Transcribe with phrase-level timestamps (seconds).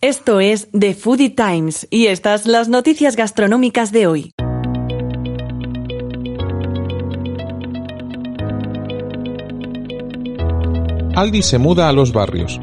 [0.00, 4.32] Esto es The Foodie Times y estas las noticias gastronómicas de hoy.
[11.16, 12.60] Aldi se muda a los barrios.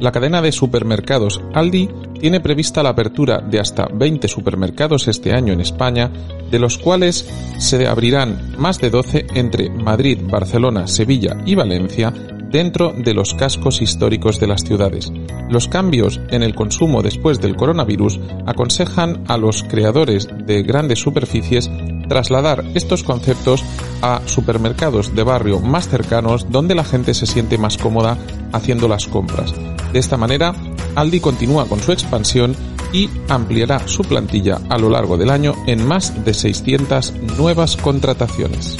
[0.00, 5.52] La cadena de supermercados Aldi tiene prevista la apertura de hasta 20 supermercados este año
[5.52, 6.10] en España,
[6.50, 12.14] de los cuales se abrirán más de 12 entre Madrid, Barcelona, Sevilla y Valencia
[12.50, 15.12] dentro de los cascos históricos de las ciudades.
[15.50, 21.70] Los cambios en el consumo después del coronavirus aconsejan a los creadores de grandes superficies
[22.08, 23.62] trasladar estos conceptos
[24.02, 28.16] a supermercados de barrio más cercanos donde la gente se siente más cómoda
[28.52, 29.54] haciendo las compras.
[29.92, 30.54] De esta manera,
[30.94, 32.56] Aldi continúa con su expansión
[32.92, 38.76] y ampliará su plantilla a lo largo del año en más de 600 nuevas contrataciones.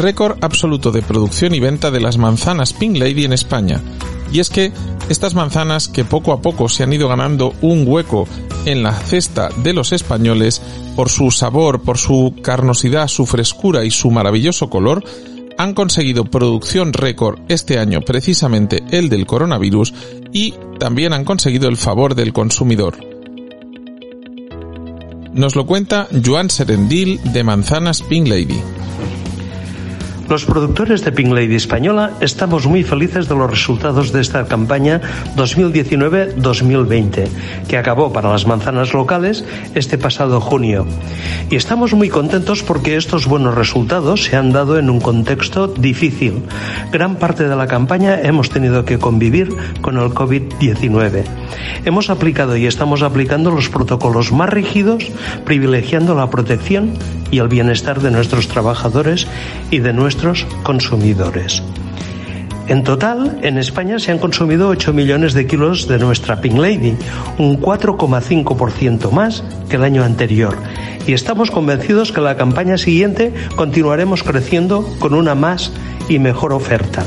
[0.00, 3.80] Récord absoluto de producción y venta de las manzanas Pink Lady en España.
[4.32, 4.72] Y es que
[5.08, 8.26] estas manzanas que poco a poco se han ido ganando un hueco
[8.64, 10.62] en la cesta de los españoles
[10.96, 15.04] por su sabor, por su carnosidad, su frescura y su maravilloso color,
[15.58, 19.92] han conseguido producción récord este año, precisamente el del coronavirus,
[20.32, 22.96] y también han conseguido el favor del consumidor.
[25.34, 28.60] Nos lo cuenta Joan Serendil de Manzanas Pink Lady.
[30.30, 35.00] Los productores de Pink Lady Española estamos muy felices de los resultados de esta campaña
[35.34, 37.26] 2019-2020,
[37.66, 39.44] que acabó para las manzanas locales
[39.74, 40.86] este pasado junio.
[41.50, 46.44] Y estamos muy contentos porque estos buenos resultados se han dado en un contexto difícil.
[46.92, 51.24] Gran parte de la campaña hemos tenido que convivir con el COVID-19.
[51.84, 55.10] Hemos aplicado y estamos aplicando los protocolos más rígidos,
[55.44, 56.92] privilegiando la protección
[57.30, 59.26] y el bienestar de nuestros trabajadores
[59.70, 61.62] y de nuestros consumidores.
[62.70, 66.96] En total, en España se han consumido 8 millones de kilos de nuestra Pink Lady,
[67.36, 70.56] un 4,5% más que el año anterior.
[71.04, 75.72] Y estamos convencidos que la campaña siguiente continuaremos creciendo con una más
[76.08, 77.04] y mejor oferta.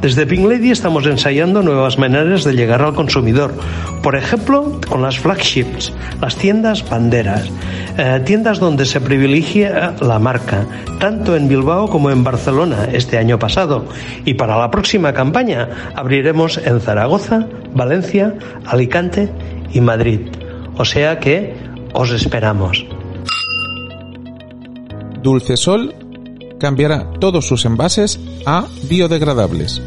[0.00, 3.54] Desde Pink Lady estamos ensayando nuevas maneras de llegar al consumidor.
[4.02, 7.48] Por ejemplo, con las flagships, las tiendas banderas,
[7.98, 10.66] eh, tiendas donde se privilegia la marca,
[10.98, 13.86] tanto en Bilbao como en Barcelona este año pasado.
[14.24, 18.34] Y para la próxima campaña abriremos en Zaragoza, Valencia,
[18.66, 19.30] Alicante
[19.72, 20.20] y Madrid.
[20.76, 21.54] O sea que
[21.92, 22.86] os esperamos.
[25.22, 25.94] Dulcesol
[26.60, 29.82] cambiará todos sus envases a biodegradables.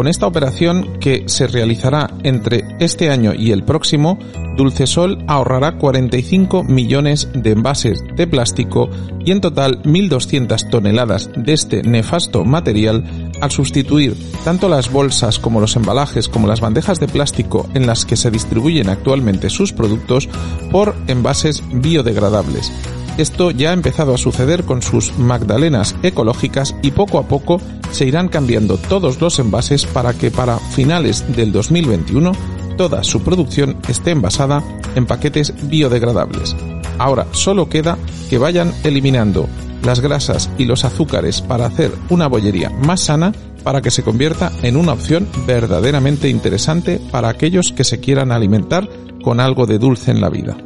[0.00, 4.18] Con esta operación que se realizará entre este año y el próximo,
[4.56, 8.88] Dulcesol ahorrará 45 millones de envases de plástico
[9.22, 13.04] y en total 1.200 toneladas de este nefasto material
[13.42, 18.06] al sustituir tanto las bolsas como los embalajes como las bandejas de plástico en las
[18.06, 20.30] que se distribuyen actualmente sus productos
[20.72, 22.72] por envases biodegradables.
[23.20, 27.60] Esto ya ha empezado a suceder con sus magdalenas ecológicas y poco a poco
[27.90, 32.32] se irán cambiando todos los envases para que para finales del 2021
[32.78, 34.64] toda su producción esté envasada
[34.94, 36.56] en paquetes biodegradables.
[36.96, 37.98] Ahora solo queda
[38.30, 39.50] que vayan eliminando
[39.84, 44.50] las grasas y los azúcares para hacer una bollería más sana para que se convierta
[44.62, 48.88] en una opción verdaderamente interesante para aquellos que se quieran alimentar
[49.22, 50.56] con algo de dulce en la vida.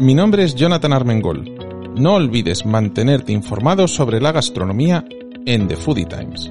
[0.00, 1.94] Mi nombre es Jonathan Armengol.
[1.96, 5.04] No olvides mantenerte informado sobre la gastronomía
[5.46, 6.50] en The Foodie Times.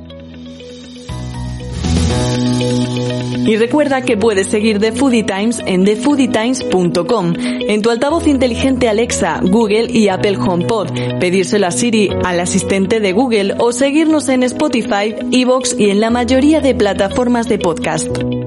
[3.45, 9.39] Y recuerda que puedes seguir The Foodie Times en thefoodietimes.com, en tu altavoz inteligente Alexa,
[9.43, 10.87] Google y Apple HomePod,
[11.19, 16.09] pedírselo a Siri, al asistente de Google o seguirnos en Spotify, Evox y en la
[16.09, 18.44] mayoría de plataformas de podcast.